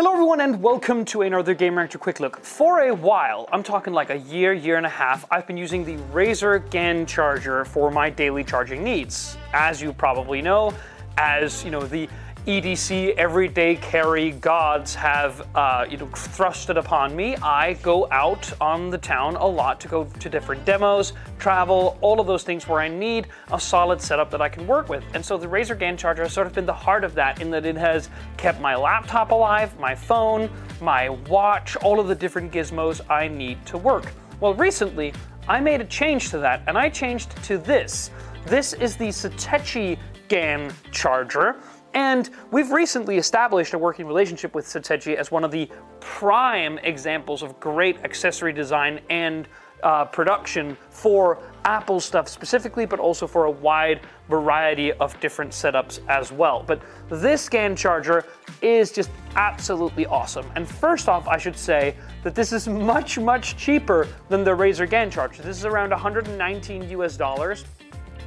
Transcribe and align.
Hello 0.00 0.14
everyone 0.14 0.40
and 0.40 0.62
welcome 0.62 1.04
to 1.04 1.20
another 1.20 1.54
Gamereactor 1.54 2.00
Quick 2.00 2.20
Look. 2.20 2.42
For 2.42 2.88
a 2.88 2.94
while, 2.94 3.46
I'm 3.52 3.62
talking 3.62 3.92
like 3.92 4.08
a 4.08 4.16
year, 4.16 4.54
year 4.54 4.78
and 4.78 4.86
a 4.86 4.88
half, 4.88 5.26
I've 5.30 5.46
been 5.46 5.58
using 5.58 5.84
the 5.84 5.98
Razer 6.04 6.70
GAN 6.70 7.04
charger 7.04 7.66
for 7.66 7.90
my 7.90 8.08
daily 8.08 8.42
charging 8.42 8.82
needs. 8.82 9.36
As 9.52 9.82
you 9.82 9.92
probably 9.92 10.40
know, 10.40 10.72
as 11.18 11.62
you 11.66 11.70
know, 11.70 11.82
the 11.82 12.08
EDC 12.50 13.14
everyday 13.14 13.76
carry 13.76 14.32
gods 14.32 14.92
have 14.92 15.46
uh, 15.54 15.86
you 15.88 15.96
know 15.96 16.06
thrusted 16.06 16.78
upon 16.78 17.14
me. 17.14 17.36
I 17.36 17.74
go 17.74 18.10
out 18.10 18.52
on 18.60 18.90
the 18.90 18.98
town 18.98 19.36
a 19.36 19.46
lot 19.46 19.78
to 19.82 19.86
go 19.86 20.02
to 20.02 20.28
different 20.28 20.64
demos, 20.64 21.12
travel, 21.38 21.96
all 22.00 22.18
of 22.18 22.26
those 22.26 22.42
things 22.42 22.66
where 22.66 22.80
I 22.80 22.88
need 22.88 23.28
a 23.52 23.60
solid 23.60 24.02
setup 24.02 24.32
that 24.32 24.42
I 24.42 24.48
can 24.48 24.66
work 24.66 24.88
with. 24.88 25.04
And 25.14 25.24
so 25.24 25.38
the 25.38 25.46
Razer 25.46 25.78
GAN 25.78 25.96
charger 25.96 26.24
has 26.24 26.32
sort 26.32 26.48
of 26.48 26.52
been 26.52 26.66
the 26.66 26.72
heart 26.72 27.04
of 27.04 27.14
that 27.14 27.40
in 27.40 27.52
that 27.52 27.64
it 27.64 27.76
has 27.76 28.10
kept 28.36 28.60
my 28.60 28.74
laptop 28.74 29.30
alive, 29.30 29.78
my 29.78 29.94
phone, 29.94 30.50
my 30.80 31.08
watch, 31.08 31.76
all 31.76 32.00
of 32.00 32.08
the 32.08 32.16
different 32.16 32.50
gizmos 32.50 33.00
I 33.08 33.28
need 33.28 33.64
to 33.66 33.78
work. 33.78 34.12
Well, 34.40 34.54
recently 34.54 35.14
I 35.46 35.60
made 35.60 35.80
a 35.80 35.86
change 35.86 36.30
to 36.30 36.38
that 36.38 36.64
and 36.66 36.76
I 36.76 36.88
changed 36.88 37.30
to 37.44 37.58
this. 37.58 38.10
This 38.46 38.72
is 38.72 38.96
the 38.96 39.10
Satechi 39.10 39.96
GAN 40.26 40.72
charger. 40.90 41.54
And 41.94 42.30
we've 42.50 42.70
recently 42.70 43.16
established 43.16 43.74
a 43.74 43.78
working 43.78 44.06
relationship 44.06 44.54
with 44.54 44.66
Satechi 44.66 45.16
as 45.16 45.30
one 45.30 45.44
of 45.44 45.50
the 45.50 45.68
prime 46.00 46.78
examples 46.78 47.42
of 47.42 47.58
great 47.58 47.98
accessory 48.04 48.52
design 48.52 49.00
and 49.10 49.48
uh, 49.82 50.04
production 50.04 50.76
for 50.90 51.38
Apple 51.64 52.00
stuff 52.00 52.28
specifically, 52.28 52.86
but 52.86 53.00
also 53.00 53.26
for 53.26 53.44
a 53.44 53.50
wide 53.50 54.00
variety 54.28 54.92
of 54.92 55.18
different 55.20 55.52
setups 55.52 56.00
as 56.08 56.32
well. 56.32 56.62
But 56.66 56.82
this 57.08 57.48
GAN 57.48 57.76
charger 57.76 58.24
is 58.62 58.92
just 58.92 59.10
absolutely 59.36 60.06
awesome. 60.06 60.46
And 60.54 60.68
first 60.68 61.08
off, 61.08 61.26
I 61.28 61.38
should 61.38 61.56
say 61.56 61.96
that 62.22 62.34
this 62.34 62.52
is 62.52 62.68
much, 62.68 63.18
much 63.18 63.56
cheaper 63.56 64.08
than 64.28 64.44
the 64.44 64.50
Razer 64.50 64.88
GAN 64.88 65.10
charger. 65.10 65.42
This 65.42 65.56
is 65.56 65.64
around 65.64 65.90
119 65.90 66.88
US 66.90 67.16
dollars. 67.16 67.64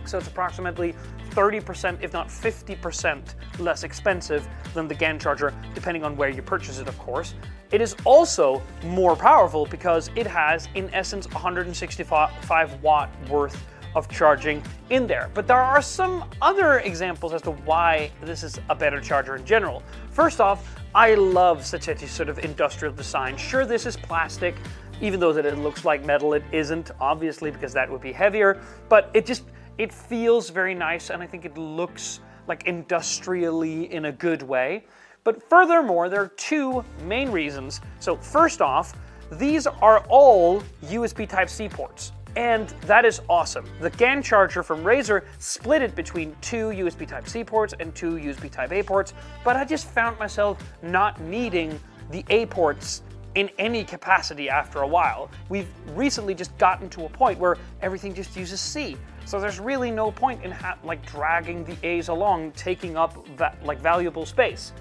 So 0.05 0.17
it's 0.17 0.27
approximately 0.27 0.93
30%, 1.31 2.01
if 2.01 2.13
not 2.13 2.27
50% 2.27 3.35
less 3.59 3.83
expensive 3.83 4.47
than 4.73 4.87
the 4.87 4.95
GAN 4.95 5.19
charger, 5.19 5.53
depending 5.73 6.03
on 6.03 6.15
where 6.15 6.29
you 6.29 6.41
purchase 6.41 6.79
it, 6.79 6.87
of 6.87 6.97
course. 6.99 7.35
It 7.71 7.81
is 7.81 7.95
also 8.05 8.61
more 8.83 9.15
powerful 9.15 9.65
because 9.65 10.11
it 10.15 10.27
has, 10.27 10.67
in 10.75 10.93
essence, 10.93 11.27
165 11.31 12.83
watt 12.83 13.09
worth 13.29 13.59
of 13.95 14.09
charging 14.09 14.61
in 14.89 15.07
there. 15.07 15.29
But 15.33 15.47
there 15.47 15.61
are 15.61 15.81
some 15.81 16.25
other 16.41 16.79
examples 16.79 17.33
as 17.33 17.41
to 17.43 17.51
why 17.51 18.11
this 18.21 18.43
is 18.43 18.59
a 18.69 18.75
better 18.75 18.99
charger 18.99 19.35
in 19.35 19.45
general. 19.45 19.83
First 20.11 20.41
off, 20.41 20.79
I 20.95 21.15
love 21.15 21.59
Satechi's 21.59 22.11
sort 22.11 22.29
of 22.29 22.39
industrial 22.39 22.93
design. 22.93 23.37
Sure, 23.37 23.65
this 23.65 23.85
is 23.85 23.97
plastic, 23.97 24.55
even 25.01 25.19
though 25.19 25.33
that 25.33 25.45
it 25.45 25.57
looks 25.57 25.85
like 25.85 26.05
metal, 26.05 26.33
it 26.33 26.43
isn't, 26.51 26.91
obviously, 26.99 27.51
because 27.51 27.73
that 27.73 27.89
would 27.89 28.01
be 28.01 28.11
heavier, 28.11 28.61
but 28.89 29.09
it 29.13 29.25
just 29.25 29.43
it 29.77 29.93
feels 29.93 30.49
very 30.49 30.75
nice 30.75 31.09
and 31.09 31.21
I 31.21 31.27
think 31.27 31.45
it 31.45 31.57
looks 31.57 32.19
like 32.47 32.65
industrially 32.65 33.91
in 33.93 34.05
a 34.05 34.11
good 34.11 34.41
way. 34.41 34.85
But 35.23 35.47
furthermore, 35.49 36.09
there 36.09 36.21
are 36.21 36.33
two 36.35 36.83
main 37.05 37.31
reasons. 37.31 37.79
So 37.99 38.17
first 38.17 38.61
off, 38.61 38.93
these 39.31 39.65
are 39.67 39.99
all 40.09 40.61
USB 40.85 41.27
Type-C 41.27 41.69
ports. 41.69 42.11
And 42.35 42.67
that 42.87 43.05
is 43.05 43.21
awesome. 43.29 43.65
The 43.79 43.91
GAN 43.91 44.23
charger 44.23 44.63
from 44.63 44.83
Razer 44.83 45.23
split 45.37 45.81
it 45.81 45.95
between 45.95 46.35
two 46.41 46.69
USB 46.69 47.07
Type-C 47.07 47.43
ports 47.43 47.73
and 47.79 47.93
two 47.93 48.13
USB 48.13 48.51
Type-A 48.51 48.83
ports, 48.83 49.13
but 49.43 49.55
I 49.55 49.63
just 49.65 49.87
found 49.87 50.17
myself 50.17 50.57
not 50.81 51.21
needing 51.21 51.79
the 52.09 52.25
A 52.29 52.47
ports 52.47 53.03
in 53.35 53.49
any 53.59 53.83
capacity 53.83 54.49
after 54.49 54.79
a 54.79 54.87
while. 54.87 55.29
We've 55.49 55.69
recently 55.95 56.33
just 56.33 56.55
gotten 56.57 56.89
to 56.91 57.05
a 57.05 57.09
point 57.09 57.39
where 57.39 57.57
everything 57.81 58.13
just 58.13 58.35
uses 58.35 58.59
C. 58.59 58.97
So 59.25 59.39
there's 59.39 59.59
really 59.59 59.91
no 59.91 60.11
point 60.11 60.43
in 60.43 60.55
like 60.83 61.05
dragging 61.05 61.63
the 61.63 61.75
A's 61.83 62.09
along, 62.09 62.51
taking 62.51 62.97
up 62.97 63.25
like 63.63 63.79
valuable 63.79 64.25
space. 64.25 64.73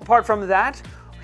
Apart 0.00 0.26
from 0.26 0.48
that, 0.48 0.80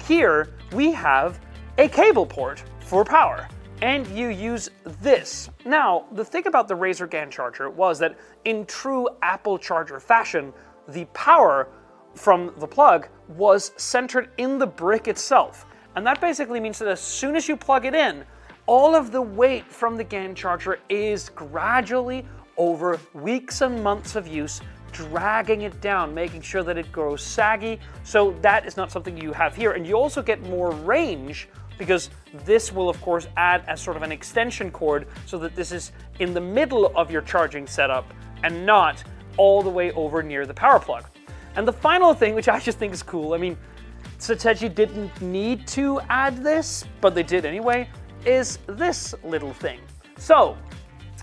here 0.06 0.54
we 0.72 0.92
have 0.92 1.40
a 1.78 1.88
cable 1.88 2.26
port 2.26 2.62
for 2.80 3.04
power. 3.04 3.48
And 3.80 4.06
you 4.08 4.28
use 4.28 4.70
this. 5.00 5.50
Now, 5.64 6.06
the 6.12 6.24
thing 6.24 6.46
about 6.48 6.66
the 6.66 6.74
Razer 6.74 7.08
GAN 7.08 7.30
charger 7.30 7.70
was 7.70 7.98
that 8.00 8.18
in 8.44 8.66
true 8.66 9.08
Apple 9.22 9.56
charger 9.56 10.00
fashion, 10.00 10.52
the 10.88 11.04
power 11.06 11.68
from 12.14 12.52
the 12.58 12.66
plug 12.66 13.08
was 13.28 13.70
centered 13.76 14.30
in 14.38 14.58
the 14.58 14.66
brick 14.66 15.06
itself. 15.06 15.64
And 15.94 16.04
that 16.06 16.20
basically 16.20 16.58
means 16.58 16.78
that 16.80 16.88
as 16.88 17.00
soon 17.00 17.36
as 17.36 17.48
you 17.48 17.56
plug 17.56 17.84
it 17.84 17.94
in, 17.94 18.24
all 18.66 18.94
of 18.94 19.12
the 19.12 19.22
weight 19.22 19.64
from 19.66 19.96
the 19.96 20.04
GAN 20.04 20.34
charger 20.34 20.80
is 20.88 21.28
gradually 21.30 22.26
over 22.58 23.00
weeks 23.14 23.62
and 23.62 23.82
months 23.82 24.16
of 24.16 24.26
use, 24.26 24.60
dragging 24.92 25.62
it 25.62 25.80
down, 25.80 26.12
making 26.12 26.42
sure 26.42 26.62
that 26.62 26.76
it 26.76 26.90
grows 26.92 27.22
saggy. 27.22 27.78
So 28.04 28.32
that 28.42 28.66
is 28.66 28.76
not 28.76 28.90
something 28.90 29.16
you 29.16 29.32
have 29.32 29.54
here. 29.54 29.72
And 29.72 29.86
you 29.86 29.94
also 29.94 30.20
get 30.20 30.42
more 30.42 30.72
range 30.72 31.48
because 31.78 32.10
this 32.44 32.72
will 32.72 32.88
of 32.88 33.00
course 33.00 33.28
add 33.36 33.64
as 33.68 33.80
sort 33.80 33.96
of 33.96 34.02
an 34.02 34.12
extension 34.12 34.70
cord 34.70 35.06
so 35.26 35.38
that 35.38 35.54
this 35.54 35.72
is 35.72 35.92
in 36.18 36.34
the 36.34 36.40
middle 36.40 36.92
of 36.96 37.10
your 37.10 37.22
charging 37.22 37.66
setup 37.66 38.12
and 38.42 38.66
not 38.66 39.02
all 39.36 39.62
the 39.62 39.70
way 39.70 39.92
over 39.92 40.22
near 40.22 40.44
the 40.44 40.54
power 40.54 40.80
plug. 40.80 41.04
And 41.54 41.66
the 41.66 41.72
final 41.72 42.12
thing, 42.12 42.34
which 42.34 42.48
I 42.48 42.58
just 42.58 42.78
think 42.78 42.92
is 42.92 43.02
cool, 43.02 43.32
I 43.34 43.38
mean, 43.38 43.56
Satechi 44.18 44.74
didn't 44.74 45.20
need 45.22 45.66
to 45.68 46.00
add 46.08 46.42
this, 46.42 46.84
but 47.00 47.14
they 47.14 47.22
did 47.22 47.44
anyway, 47.44 47.88
is 48.26 48.58
this 48.66 49.14
little 49.22 49.52
thing. 49.52 49.80
So, 50.18 50.56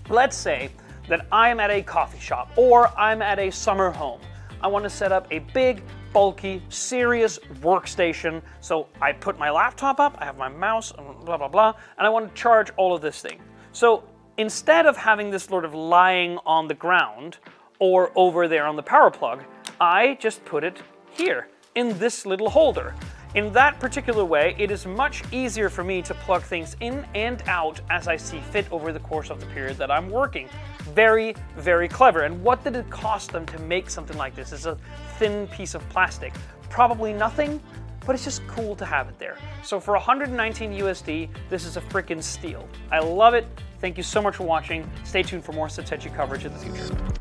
let's 0.08 0.36
say 0.36 0.70
that 1.08 1.26
I 1.30 1.48
am 1.48 1.60
at 1.60 1.70
a 1.70 1.82
coffee 1.82 2.18
shop 2.18 2.50
or 2.56 2.88
I'm 2.98 3.22
at 3.22 3.38
a 3.38 3.50
summer 3.50 3.90
home. 3.90 4.20
I 4.60 4.68
want 4.68 4.84
to 4.84 4.90
set 4.90 5.12
up 5.12 5.26
a 5.30 5.40
big, 5.54 5.82
bulky, 6.12 6.62
serious 6.68 7.38
workstation. 7.60 8.42
So 8.60 8.88
I 9.00 9.12
put 9.12 9.38
my 9.38 9.50
laptop 9.50 10.00
up, 10.00 10.16
I 10.18 10.24
have 10.24 10.38
my 10.38 10.48
mouse, 10.48 10.92
blah, 10.92 11.36
blah, 11.36 11.48
blah, 11.48 11.74
and 11.98 12.06
I 12.06 12.10
want 12.10 12.28
to 12.28 12.34
charge 12.40 12.70
all 12.76 12.94
of 12.94 13.02
this 13.02 13.20
thing. 13.20 13.40
So 13.72 14.04
instead 14.38 14.86
of 14.86 14.96
having 14.96 15.30
this 15.30 15.44
sort 15.44 15.64
of 15.64 15.74
lying 15.74 16.38
on 16.46 16.68
the 16.68 16.74
ground 16.74 17.38
or 17.78 18.10
over 18.16 18.48
there 18.48 18.66
on 18.66 18.76
the 18.76 18.82
power 18.82 19.10
plug, 19.10 19.44
I 19.80 20.16
just 20.20 20.44
put 20.44 20.64
it 20.64 20.78
here 21.10 21.48
in 21.74 21.98
this 21.98 22.24
little 22.24 22.48
holder. 22.48 22.94
In 23.34 23.52
that 23.52 23.78
particular 23.78 24.24
way, 24.24 24.56
it 24.58 24.70
is 24.70 24.86
much 24.86 25.22
easier 25.30 25.68
for 25.68 25.84
me 25.84 26.00
to 26.00 26.14
plug 26.14 26.42
things 26.42 26.74
in 26.80 27.04
and 27.14 27.42
out 27.46 27.82
as 27.90 28.08
I 28.08 28.16
see 28.16 28.40
fit 28.40 28.70
over 28.72 28.92
the 28.92 29.00
course 29.00 29.28
of 29.28 29.40
the 29.40 29.46
period 29.46 29.76
that 29.76 29.90
I'm 29.90 30.08
working. 30.08 30.48
Very, 30.94 31.34
very 31.56 31.88
clever. 31.88 32.22
And 32.22 32.42
what 32.42 32.62
did 32.64 32.76
it 32.76 32.88
cost 32.90 33.32
them 33.32 33.44
to 33.46 33.58
make 33.60 33.90
something 33.90 34.16
like 34.16 34.34
this? 34.34 34.52
It's 34.52 34.66
a 34.66 34.78
thin 35.18 35.46
piece 35.48 35.74
of 35.74 35.86
plastic. 35.88 36.32
Probably 36.70 37.12
nothing, 37.12 37.60
but 38.06 38.14
it's 38.14 38.24
just 38.24 38.46
cool 38.46 38.76
to 38.76 38.84
have 38.84 39.08
it 39.08 39.18
there. 39.18 39.36
So 39.62 39.80
for 39.80 39.94
119 39.94 40.72
USD, 40.72 41.28
this 41.50 41.64
is 41.64 41.76
a 41.76 41.80
freaking 41.80 42.22
steal. 42.22 42.68
I 42.90 43.00
love 43.00 43.34
it. 43.34 43.46
Thank 43.80 43.96
you 43.96 44.02
so 44.02 44.22
much 44.22 44.36
for 44.36 44.44
watching. 44.44 44.88
Stay 45.04 45.22
tuned 45.22 45.44
for 45.44 45.52
more 45.52 45.66
Satechi 45.68 46.14
coverage 46.14 46.44
in 46.44 46.52
the 46.52 46.58
future. 46.58 47.15